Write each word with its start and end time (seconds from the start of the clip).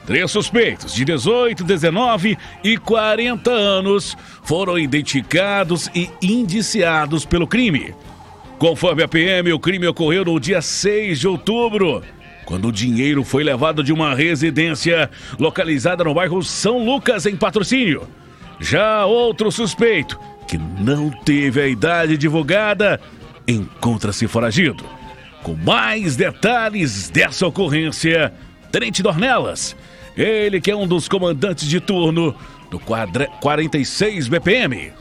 Três 0.08 0.32
suspeitos 0.32 0.96
de 0.96 1.06
18, 1.06 1.64
19 1.64 2.36
e 2.64 2.78
40 2.78 3.52
anos 3.52 4.18
foram 4.42 4.80
identificados 4.80 5.88
e 5.94 6.10
indiciados 6.22 7.26
pelo 7.26 7.46
crime. 7.46 7.94
Conforme 8.58 9.04
a 9.04 9.08
PM, 9.08 9.54
o 9.54 9.60
crime 9.60 9.86
ocorreu 9.88 10.26
no 10.26 10.40
dia 10.40 10.64
6 10.64 11.20
de 11.20 11.28
outubro 11.28 12.02
quando 12.50 12.70
o 12.70 12.72
dinheiro 12.72 13.24
foi 13.24 13.44
levado 13.44 13.84
de 13.84 13.94
uma 13.94 14.16
residência 14.16 15.08
localizada 15.38 16.04
no 16.04 16.16
bairro 16.16 16.42
São 16.42 16.84
Lucas, 16.84 17.28
em 17.28 17.36
patrocínio. 17.36 18.08
Já 18.60 19.06
outro 19.06 19.52
suspeito, 19.52 20.20
que 20.48 20.58
não 20.58 21.12
teve 21.12 21.62
a 21.62 21.68
idade 21.68 22.18
divulgada, 22.18 23.00
encontra-se 23.48 24.28
foragido. 24.28 24.84
Com 25.44 25.54
mais 25.54 26.16
detalhes 26.16 27.08
dessa 27.08 27.46
ocorrência, 27.46 28.34
Tenente 28.72 29.04
Dornelas, 29.04 29.76
ele 30.18 30.60
que 30.60 30.72
é 30.72 30.76
um 30.76 30.88
dos 30.88 31.08
comandantes 31.08 31.68
de 31.68 31.80
turno 31.80 32.36
do 32.72 32.80
46 32.80 34.28
BPM. 34.28 34.92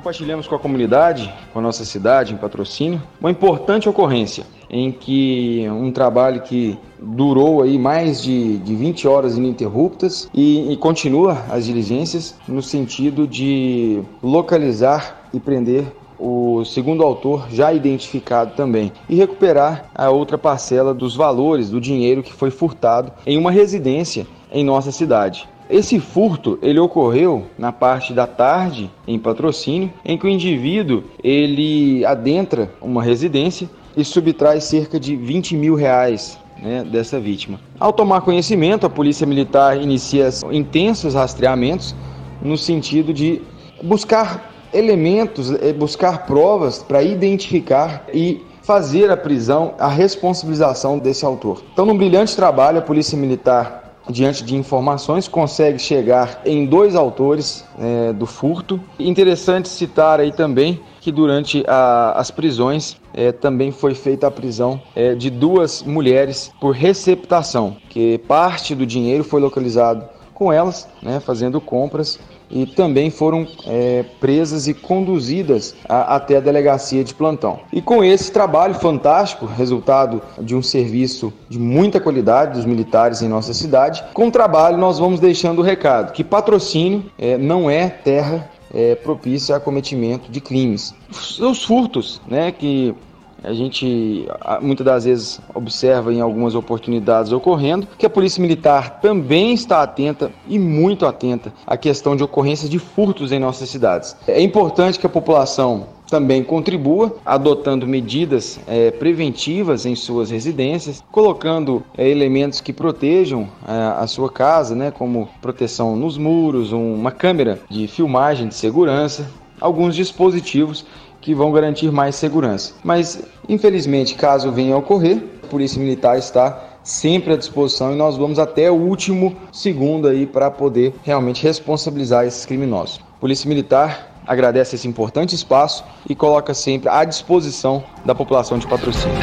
Compartilhamos 0.00 0.48
com 0.48 0.54
a 0.54 0.58
comunidade, 0.58 1.30
com 1.52 1.58
a 1.58 1.62
nossa 1.62 1.84
cidade, 1.84 2.32
em 2.32 2.36
patrocínio, 2.38 3.02
uma 3.20 3.30
importante 3.30 3.86
ocorrência 3.86 4.46
em 4.70 4.90
que 4.90 5.66
um 5.68 5.92
trabalho 5.92 6.40
que 6.40 6.78
durou 6.98 7.62
aí 7.62 7.78
mais 7.78 8.22
de, 8.22 8.56
de 8.60 8.74
20 8.74 9.06
horas 9.06 9.36
ininterruptas 9.36 10.26
e, 10.32 10.72
e 10.72 10.76
continua 10.78 11.44
as 11.50 11.66
diligências 11.66 12.34
no 12.48 12.62
sentido 12.62 13.26
de 13.26 14.02
localizar 14.22 15.28
e 15.34 15.38
prender 15.38 15.84
o 16.18 16.64
segundo 16.64 17.02
autor 17.02 17.48
já 17.50 17.70
identificado 17.70 18.54
também 18.54 18.90
e 19.06 19.16
recuperar 19.16 19.90
a 19.94 20.08
outra 20.08 20.38
parcela 20.38 20.94
dos 20.94 21.14
valores 21.14 21.68
do 21.68 21.78
dinheiro 21.78 22.22
que 22.22 22.32
foi 22.32 22.50
furtado 22.50 23.12
em 23.26 23.36
uma 23.36 23.50
residência 23.50 24.26
em 24.50 24.64
nossa 24.64 24.90
cidade. 24.90 25.46
Esse 25.70 26.00
furto 26.00 26.58
ele 26.60 26.80
ocorreu 26.80 27.46
na 27.56 27.70
parte 27.70 28.12
da 28.12 28.26
tarde 28.26 28.90
em 29.06 29.20
patrocínio, 29.20 29.92
em 30.04 30.18
que 30.18 30.26
o 30.26 30.28
indivíduo 30.28 31.04
ele 31.22 32.04
adentra 32.04 32.72
uma 32.82 33.00
residência 33.00 33.70
e 33.96 34.04
subtrai 34.04 34.60
cerca 34.60 34.98
de 34.98 35.14
20 35.14 35.54
mil 35.54 35.76
reais 35.76 36.36
né, 36.60 36.82
dessa 36.82 37.20
vítima. 37.20 37.60
Ao 37.78 37.92
tomar 37.92 38.22
conhecimento, 38.22 38.84
a 38.84 38.90
Polícia 38.90 39.24
Militar 39.24 39.80
inicia 39.80 40.28
intensos 40.50 41.14
rastreamentos 41.14 41.94
no 42.42 42.58
sentido 42.58 43.14
de 43.14 43.40
buscar 43.80 44.50
elementos, 44.72 45.52
eh, 45.52 45.72
buscar 45.72 46.26
provas 46.26 46.82
para 46.82 47.00
identificar 47.00 48.04
e 48.12 48.42
fazer 48.62 49.10
a 49.10 49.16
prisão, 49.16 49.74
a 49.78 49.88
responsabilização 49.88 50.98
desse 50.98 51.24
autor. 51.24 51.62
Então, 51.72 51.86
num 51.86 51.96
brilhante 51.96 52.34
trabalho, 52.34 52.78
a 52.78 52.82
Polícia 52.82 53.16
Militar 53.16 53.79
diante 54.10 54.44
de 54.44 54.56
informações, 54.56 55.28
consegue 55.28 55.78
chegar 55.78 56.42
em 56.44 56.66
dois 56.66 56.94
autores 56.94 57.64
é, 57.78 58.12
do 58.12 58.26
furto. 58.26 58.80
Interessante 58.98 59.68
citar 59.68 60.20
aí 60.20 60.32
também 60.32 60.80
que 61.00 61.10
durante 61.10 61.64
a, 61.66 62.12
as 62.12 62.30
prisões 62.30 62.96
é, 63.14 63.32
também 63.32 63.72
foi 63.72 63.94
feita 63.94 64.26
a 64.26 64.30
prisão 64.30 64.80
é, 64.94 65.14
de 65.14 65.30
duas 65.30 65.82
mulheres 65.82 66.52
por 66.60 66.72
receptação, 66.72 67.76
que 67.88 68.18
parte 68.28 68.74
do 68.74 68.84
dinheiro 68.84 69.24
foi 69.24 69.40
localizado 69.40 70.06
com 70.34 70.52
elas, 70.52 70.88
né, 71.02 71.20
fazendo 71.20 71.60
compras 71.60 72.18
e 72.50 72.66
também 72.66 73.10
foram 73.10 73.46
é, 73.66 74.04
presas 74.20 74.66
e 74.66 74.74
conduzidas 74.74 75.74
a, 75.88 76.16
até 76.16 76.36
a 76.36 76.40
delegacia 76.40 77.04
de 77.04 77.14
plantão. 77.14 77.60
E 77.72 77.80
com 77.80 78.02
esse 78.02 78.32
trabalho 78.32 78.74
fantástico, 78.74 79.46
resultado 79.46 80.20
de 80.40 80.54
um 80.54 80.62
serviço 80.62 81.32
de 81.48 81.58
muita 81.58 82.00
qualidade 82.00 82.54
dos 82.54 82.64
militares 82.64 83.22
em 83.22 83.28
nossa 83.28 83.54
cidade, 83.54 84.02
com 84.12 84.28
o 84.28 84.30
trabalho 84.30 84.76
nós 84.76 84.98
vamos 84.98 85.20
deixando 85.20 85.60
o 85.60 85.62
recado 85.62 86.12
que 86.12 86.24
patrocínio 86.24 87.04
é, 87.18 87.36
não 87.36 87.70
é 87.70 87.88
terra 87.88 88.48
é, 88.72 88.94
propícia 88.94 89.56
a 89.56 89.60
cometimento 89.60 90.30
de 90.30 90.40
crimes. 90.40 90.94
Os 91.40 91.64
furtos, 91.64 92.20
né, 92.28 92.52
que 92.52 92.94
a 93.42 93.52
gente 93.52 94.26
muitas 94.60 94.84
das 94.84 95.04
vezes 95.04 95.40
observa 95.54 96.12
em 96.12 96.20
algumas 96.20 96.54
oportunidades 96.54 97.32
ocorrendo 97.32 97.86
que 97.98 98.06
a 98.06 98.10
Polícia 98.10 98.40
Militar 98.40 99.00
também 99.00 99.52
está 99.52 99.82
atenta 99.82 100.30
e 100.48 100.58
muito 100.58 101.06
atenta 101.06 101.52
à 101.66 101.76
questão 101.76 102.16
de 102.16 102.22
ocorrência 102.22 102.68
de 102.68 102.78
furtos 102.78 103.32
em 103.32 103.38
nossas 103.38 103.68
cidades. 103.68 104.16
É 104.26 104.40
importante 104.40 104.98
que 104.98 105.06
a 105.06 105.10
população 105.10 105.86
também 106.10 106.42
contribua 106.42 107.16
adotando 107.24 107.86
medidas 107.86 108.58
é, 108.66 108.90
preventivas 108.90 109.86
em 109.86 109.94
suas 109.94 110.28
residências, 110.28 111.02
colocando 111.10 111.84
é, 111.96 112.08
elementos 112.08 112.60
que 112.60 112.72
protejam 112.72 113.48
é, 113.66 113.72
a 113.72 114.06
sua 114.08 114.30
casa, 114.30 114.74
né, 114.74 114.90
como 114.90 115.28
proteção 115.40 115.94
nos 115.94 116.18
muros, 116.18 116.72
uma 116.72 117.12
câmera 117.12 117.60
de 117.70 117.86
filmagem 117.86 118.48
de 118.48 118.54
segurança, 118.56 119.30
alguns 119.60 119.94
dispositivos 119.94 120.84
que 121.20 121.34
vão 121.34 121.52
garantir 121.52 121.90
mais 121.90 122.14
segurança. 122.14 122.74
Mas, 122.82 123.22
infelizmente, 123.48 124.14
caso 124.14 124.50
venha 124.50 124.74
a 124.74 124.78
ocorrer, 124.78 125.22
a 125.42 125.46
Polícia 125.46 125.80
Militar 125.80 126.18
está 126.18 126.70
sempre 126.82 127.34
à 127.34 127.36
disposição 127.36 127.92
e 127.92 127.96
nós 127.96 128.16
vamos 128.16 128.38
até 128.38 128.70
o 128.70 128.74
último 128.74 129.36
segundo 129.52 130.08
aí 130.08 130.26
para 130.26 130.50
poder 130.50 130.94
realmente 131.02 131.42
responsabilizar 131.42 132.26
esses 132.26 132.46
criminosos. 132.46 133.00
Polícia 133.20 133.48
Militar 133.48 134.22
agradece 134.26 134.76
esse 134.76 134.88
importante 134.88 135.34
espaço 135.34 135.84
e 136.08 136.14
coloca 136.14 136.54
sempre 136.54 136.88
à 136.88 137.04
disposição 137.04 137.84
da 138.04 138.14
população 138.14 138.58
de 138.58 138.66
patrocínio. 138.66 139.18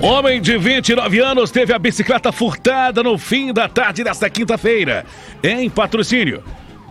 Homem 0.00 0.40
de 0.40 0.58
29 0.58 1.20
anos 1.20 1.52
teve 1.52 1.72
a 1.72 1.78
bicicleta 1.78 2.32
furtada 2.32 3.04
no 3.04 3.16
fim 3.16 3.52
da 3.52 3.68
tarde 3.68 4.02
desta 4.02 4.28
quinta-feira, 4.28 5.06
em 5.42 5.70
patrocínio. 5.70 6.42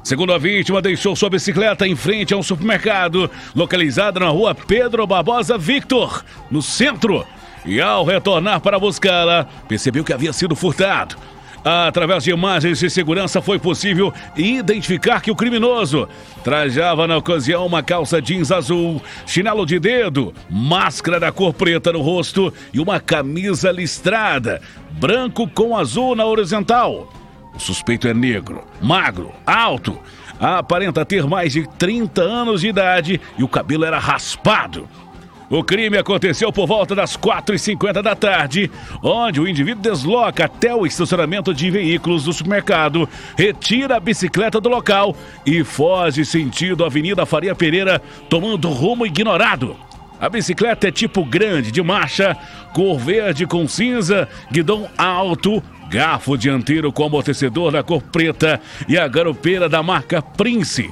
Segundo 0.04 0.34
a 0.34 0.38
vítima, 0.38 0.82
deixou 0.82 1.16
sua 1.16 1.30
bicicleta 1.30 1.88
em 1.88 1.96
frente 1.96 2.34
a 2.34 2.38
um 2.38 2.44
supermercado 2.44 3.30
localizado 3.56 4.20
na 4.20 4.30
rua 4.30 4.56
Pedro 4.56 5.06
Barbosa 5.06 5.58
Victor, 5.58 6.26
no 6.50 6.62
centro. 6.62 7.26
E 7.64 7.80
ao 7.80 8.04
retornar 8.04 8.60
para 8.62 8.80
buscá-la, 8.80 9.48
percebeu 9.68 10.04
que 10.04 10.12
havia 10.12 10.34
sido 10.34 10.56
furtado. 10.56 11.16
Através 11.64 12.24
de 12.24 12.32
imagens 12.32 12.80
de 12.80 12.90
segurança 12.90 13.40
foi 13.40 13.60
possível 13.60 14.12
identificar 14.36 15.22
que 15.22 15.30
o 15.30 15.36
criminoso 15.36 16.10
trajava 16.44 17.06
na 17.06 17.18
ocasião 17.18 17.68
uma 17.68 17.84
calça 17.84 18.20
jeans 18.20 18.52
azul, 18.52 19.00
chinelo 19.28 19.64
de 19.64 19.80
dedo, 19.80 20.34
máscara 20.50 21.20
da 21.20 21.32
cor 21.32 21.54
preta 21.54 21.94
no 21.94 22.02
rosto 22.02 22.52
e 22.74 22.80
uma 22.80 23.00
camisa 23.00 23.72
listrada, 23.72 24.60
branco 24.94 25.48
com 25.48 25.78
azul 25.78 26.16
na 26.16 26.26
horizontal. 26.26 27.21
O 27.54 27.60
suspeito 27.60 28.08
é 28.08 28.14
negro, 28.14 28.64
magro, 28.82 29.32
alto, 29.46 30.00
aparenta 30.40 31.06
ter 31.06 31.28
mais 31.28 31.54
de 31.54 31.68
30 31.68 32.22
anos 32.22 32.62
de 32.62 32.70
idade 32.70 33.22
e 33.38 33.44
o 33.44 33.48
cabelo 33.48 33.86
era 33.86 34.00
raspado. 34.00 34.88
O 35.52 35.66
crime 35.66 35.98
aconteceu 35.98 36.50
por 36.50 36.66
volta 36.66 36.96
das 36.96 37.18
4h50 37.18 38.02
da 38.02 38.16
tarde, 38.16 38.72
onde 39.04 39.42
o 39.42 39.46
indivíduo 39.46 39.84
desloca 39.84 40.46
até 40.46 40.74
o 40.74 40.86
estacionamento 40.86 41.54
de 41.54 41.70
veículos 41.70 42.24
do 42.24 42.32
supermercado, 42.32 43.08
retira 43.38 43.98
a 43.98 44.00
bicicleta 44.00 44.62
do 44.62 44.70
local 44.70 45.14
e 45.46 45.62
foge 45.62 46.24
sentido 46.24 46.86
Avenida 46.86 47.26
Faria 47.26 47.54
Pereira, 47.54 48.02
tomando 48.30 48.70
rumo 48.70 49.06
ignorado. 49.06 49.76
A 50.22 50.30
bicicleta 50.30 50.88
é 50.88 50.92
tipo 50.92 51.26
grande, 51.26 51.70
de 51.70 51.84
marcha, 51.84 52.38
cor 52.74 52.98
verde 52.98 53.46
com 53.46 53.68
cinza, 53.68 54.30
guidão 54.50 54.88
alto, 54.98 55.62
garfo 55.92 56.38
dianteiro 56.38 56.90
com 56.90 57.04
amortecedor 57.04 57.70
da 57.70 57.84
cor 57.84 58.02
preta 58.02 58.62
e 58.88 58.98
a 58.98 59.06
garupeira 59.10 59.68
da 59.68 59.84
marca 59.84 60.22
Prince. 60.22 60.90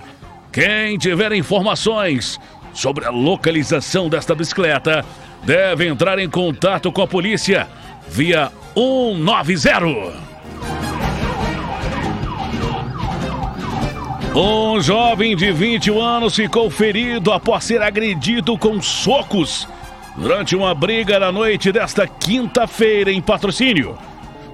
Quem 0.52 0.98
tiver 0.98 1.32
informações 1.32 2.38
sobre 2.74 3.06
a 3.06 3.10
localização 3.10 4.10
desta 4.10 4.36
bicicleta 4.36 5.06
deve 5.44 5.88
entrar 5.88 6.20
em 6.20 6.30
contato 6.30 6.92
com 6.92 7.02
a 7.02 7.08
polícia 7.08 7.66
via 8.10 8.52
190. 8.74 10.30
Um 14.36 14.82
jovem 14.82 15.36
de 15.36 15.52
21 15.54 16.02
anos 16.02 16.36
ficou 16.36 16.70
ferido 16.70 17.32
após 17.32 17.64
ser 17.64 17.82
agredido 17.82 18.58
com 18.58 18.82
socos 18.82 19.66
durante 20.18 20.58
uma 20.58 20.76
briga 20.76 21.18
na 21.20 21.32
noite 21.32 21.72
desta 21.72 22.06
quinta-feira 22.06 23.12
em 23.12 23.22
patrocínio. 23.22 23.98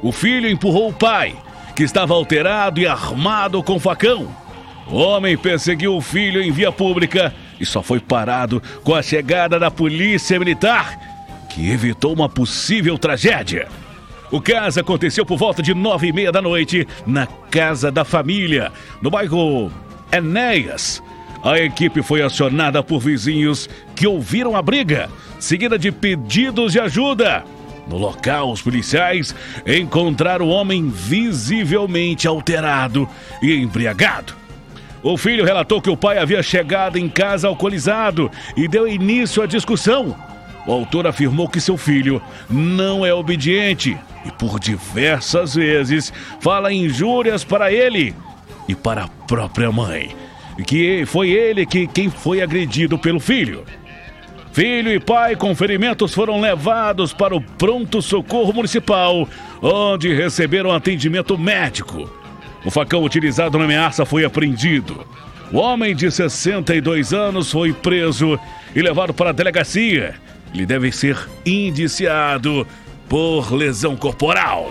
O 0.06 0.12
filho 0.12 0.48
empurrou 0.48 0.90
o 0.90 0.94
pai, 0.94 1.36
que 1.76 1.82
estava 1.82 2.14
alterado 2.14 2.80
e 2.80 2.86
armado 2.86 3.64
com 3.64 3.80
facão. 3.80 4.30
O 4.86 4.98
homem 4.98 5.36
perseguiu 5.36 5.98
o 5.98 6.02
filho 6.02 6.44
em 6.44 6.52
via 6.52 6.72
pública 6.72 7.34
e 7.60 7.66
só 7.66 7.82
foi 7.82 8.00
parado 8.00 8.62
com 8.84 8.94
a 8.94 9.02
chegada 9.02 9.58
da 9.58 9.72
polícia 9.72 10.38
militar, 10.38 10.96
que 11.50 11.72
evitou 11.72 12.14
uma 12.14 12.30
possível 12.30 13.00
tragédia. 13.00 13.68
O 14.30 14.40
caso 14.40 14.80
aconteceu 14.80 15.26
por 15.26 15.40
volta 15.40 15.64
de 15.64 15.74
nove 15.74 16.10
e 16.10 16.14
meia 16.14 16.32
da 16.32 16.40
noite 16.40 16.88
na 17.08 17.26
casa 17.50 17.92
da 17.92 18.06
família, 18.06 18.72
no 19.02 19.10
bairro 19.10 19.72
Enéas. 20.12 21.02
A 21.44 21.58
equipe 21.58 22.04
foi 22.04 22.22
acionada 22.22 22.84
por 22.84 23.00
vizinhos 23.00 23.68
que 23.96 24.06
ouviram 24.06 24.56
a 24.56 24.62
briga, 24.62 25.10
seguida 25.40 25.80
de 25.80 25.92
pedidos 25.92 26.74
de 26.74 26.80
ajuda. 26.80 27.55
No 27.88 27.98
local, 27.98 28.52
os 28.52 28.62
policiais 28.62 29.36
encontraram 29.66 30.48
o 30.48 30.50
homem 30.50 30.90
visivelmente 30.90 32.28
alterado 32.28 33.08
e 33.42 33.54
embriagado. 33.56 34.34
O 35.04 35.18
filho 35.18 35.46
relatou 35.46 35.80
que 35.80 35.90
o 35.90 35.96
pai 35.96 36.18
havia 36.18 36.42
chegado 36.42 36.98
em 36.98 37.08
casa 37.08 37.48
alcoolizado 37.48 38.32
e 38.58 38.68
deu 38.68 38.88
início 38.88 39.44
à 39.44 39.46
discussão. 39.46 40.16
O 40.66 40.72
autor 40.72 41.06
afirmou 41.06 41.48
que 41.48 41.62
seu 41.62 41.78
filho 41.78 42.20
não 42.50 43.06
é 43.06 43.14
obediente 43.14 43.96
e, 44.26 44.32
por 44.32 44.60
diversas 44.60 45.54
vezes, 45.54 46.12
fala 46.40 46.74
injúrias 46.74 47.44
para 47.44 47.72
ele 47.72 48.16
e 48.68 48.74
para 48.74 49.04
a 49.04 49.08
própria 49.08 49.72
mãe, 49.72 50.16
que 50.66 51.06
foi 51.06 51.30
ele 51.30 51.68
que 51.68 51.86
quem 51.86 52.10
foi 52.10 52.42
agredido 52.42 52.98
pelo 52.98 53.20
filho. 53.20 53.64
Filho 54.56 54.90
e 54.90 55.02
pai 55.02 55.36
com 55.36 55.54
ferimentos 55.54 56.14
foram 56.14 56.40
levados 56.40 57.12
para 57.12 57.36
o 57.36 57.42
pronto 57.42 58.02
socorro 58.02 58.54
municipal, 58.54 59.28
onde 59.62 60.14
receberam 60.14 60.72
atendimento 60.72 61.38
médico. 61.38 62.10
O 62.64 62.72
facão 62.72 63.04
utilizado 63.04 63.58
na 63.58 63.66
ameaça 63.66 64.06
foi 64.06 64.24
apreendido. 64.24 65.06
O 65.52 65.58
homem 65.58 65.94
de 65.94 66.10
62 66.10 67.12
anos 67.12 67.52
foi 67.52 67.74
preso 67.74 68.40
e 68.74 68.82
levado 68.82 69.14
para 69.14 69.32
a 69.32 69.34
delegacia. 69.34 70.16
Ele 70.54 70.66
deve 70.66 70.90
ser 70.90 71.20
indiciado 71.46 72.66
por 73.10 73.52
lesão 73.52 73.98
corporal. 73.98 74.70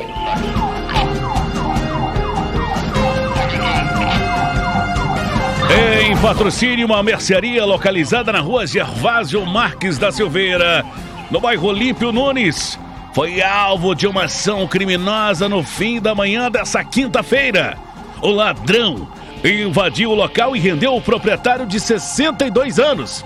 Patrocínio, 6.24 6.86
uma 6.86 7.02
mercearia 7.02 7.66
localizada 7.66 8.32
na 8.32 8.40
rua 8.40 8.66
Gervásio 8.66 9.44
Marques 9.44 9.98
da 9.98 10.10
Silveira, 10.10 10.82
no 11.30 11.38
bairro 11.38 11.68
Olímpio 11.68 12.12
Nunes, 12.12 12.78
foi 13.14 13.42
alvo 13.42 13.94
de 13.94 14.06
uma 14.06 14.24
ação 14.24 14.66
criminosa 14.66 15.50
no 15.50 15.62
fim 15.62 16.00
da 16.00 16.14
manhã 16.14 16.50
dessa 16.50 16.82
quinta-feira. 16.82 17.76
O 18.22 18.30
ladrão 18.30 19.06
invadiu 19.44 20.12
o 20.12 20.14
local 20.14 20.56
e 20.56 20.58
rendeu 20.58 20.96
o 20.96 21.02
proprietário 21.02 21.66
de 21.66 21.78
62 21.78 22.78
anos. 22.78 23.22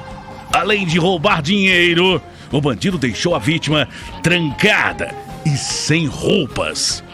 Além 0.52 0.84
de 0.84 0.98
roubar 0.98 1.40
dinheiro, 1.40 2.20
o 2.50 2.60
bandido 2.60 2.98
deixou 2.98 3.32
a 3.32 3.38
vítima 3.38 3.86
trancada 4.24 5.14
e 5.46 5.50
sem 5.50 6.06
roupas. 6.06 7.04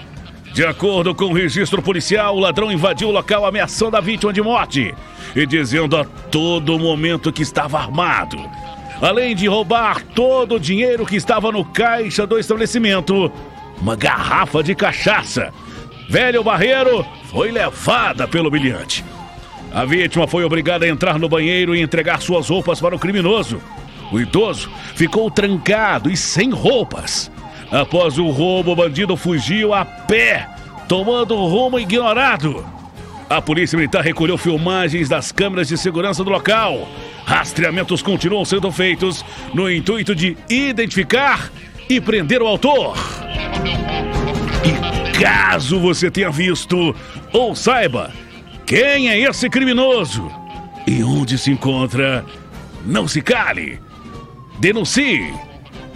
De 0.55 0.65
acordo 0.65 1.15
com 1.15 1.27
o 1.27 1.35
registro 1.35 1.83
policial, 1.83 2.37
o 2.37 2.41
ladrão 2.41 2.73
invadiu 2.73 3.09
o 3.09 3.13
local 3.13 3.45
ameaçando 3.45 3.97
a 3.97 4.01
vítima 4.01 4.33
de 4.33 4.41
morte 4.41 4.95
e 5.35 5.45
dizendo 5.45 5.97
a 5.97 6.05
todo 6.05 6.79
momento 6.79 7.33
que 7.33 7.43
estava 7.43 7.79
armado 7.79 8.39
além 9.01 9.35
de 9.35 9.47
roubar 9.47 10.03
todo 10.15 10.55
o 10.55 10.61
dinheiro 10.61 11.07
que 11.07 11.17
estava 11.17 11.51
no 11.51 11.65
caixa 11.65 12.27
do 12.27 12.39
estabelecimento, 12.39 13.31
uma 13.81 13.97
garrafa 13.97 14.63
de 14.63 14.75
cachaça. 14.75 15.53
Velho 16.09 16.45
Barreiro 16.45 17.05
foi 17.25 17.51
levada 17.51 18.29
pelo 18.29 18.51
bilhante. 18.51 19.05
A 19.73 19.85
vítima 19.85 20.27
foi 20.27 20.45
obrigada 20.45 20.85
a 20.85 20.89
entrar 20.89 21.19
no 21.19 21.29
banheiro 21.29 21.75
e 21.75 21.81
entregar 21.81 22.21
suas 22.21 22.49
roupas 22.49 22.81
para 22.81 22.95
o 22.95 22.99
criminoso. 22.99 23.61
O 24.13 24.21
idoso 24.21 24.71
ficou 24.95 25.31
trancado 25.31 26.11
e 26.11 26.17
sem 26.17 26.51
roupas. 26.51 27.31
Após 27.75 28.19
o 28.19 28.29
roubo, 28.29 28.73
o 28.73 28.77
bandido 28.77 29.17
fugiu 29.17 29.75
a 29.75 29.85
pé, 29.85 30.49
tomando 30.89 31.35
rumo 31.35 31.79
ignorado. 31.79 32.65
A 33.29 33.43
polícia 33.43 33.77
militar 33.77 34.05
recolheu 34.05 34.39
filmagens 34.39 35.09
das 35.09 35.33
câmeras 35.33 35.69
de 35.69 35.77
segurança 35.77 36.23
do 36.23 36.31
local 36.31 36.87
Rastreamentos 37.25 38.03
continuam 38.03 38.45
sendo 38.45 38.71
feitos 38.71 39.25
no 39.55 39.71
intuito 39.71 40.15
de 40.15 40.37
identificar 40.49 41.51
e 41.89 42.01
prender 42.01 42.43
o 42.43 42.47
autor. 42.47 42.97
E 44.63 45.19
caso 45.19 45.81
você 45.81 46.11
tenha 46.11 46.31
visto 46.31 46.95
ou 47.33 47.57
saiba 47.57 48.13
quem 48.67 49.09
é 49.09 49.19
esse 49.19 49.49
criminoso 49.49 50.31
e 50.87 51.03
onde 51.03 51.39
se 51.39 51.51
encontra, 51.51 52.25
não 52.85 53.09
se 53.09 53.23
cale. 53.23 53.81
Denuncie 54.59 55.33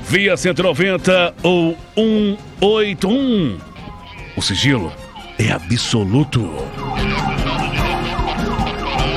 via 0.09 0.37
190 0.37 1.35
ou 1.43 1.77
181. 1.95 3.59
O 4.37 4.43
sigilo 4.43 4.93
é 5.39 5.51
absoluto. 5.51 6.51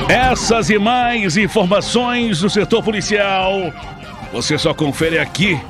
Essas 0.08 0.70
e 0.70 0.78
mais 0.78 1.36
informações 1.36 2.40
do 2.40 2.50
setor 2.50 2.82
policial 2.82 3.72
você 4.32 4.56
só 4.56 4.72
confere 4.72 5.18
aqui 5.18 5.60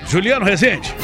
Juliano 0.06 0.46
Rezende. 0.46 0.94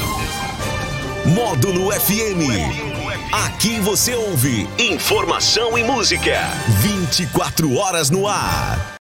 Módulo 1.26 1.92
FM. 1.92 2.88
Aqui 3.30 3.78
você 3.80 4.14
ouve 4.14 4.66
informação 4.78 5.76
e 5.76 5.84
música. 5.84 6.40
24 6.80 7.76
horas 7.76 8.08
no 8.08 8.26
ar. 8.26 8.96